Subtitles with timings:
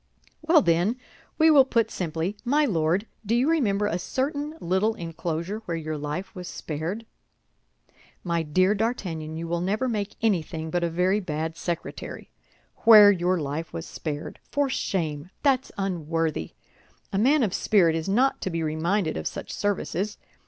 [0.41, 0.95] "Well, then,
[1.37, 5.95] we will put simply, My Lord, do you remember a certain little enclosure where your
[5.95, 7.05] life was spared?"
[8.23, 12.31] "My dear D'Artagnan, you will never make anything but a very bad secretary.
[12.77, 14.39] Where your life was spared!
[14.49, 15.29] For shame!
[15.43, 16.53] that's unworthy.
[17.13, 20.17] A man of spirit is not to be reminded of such services.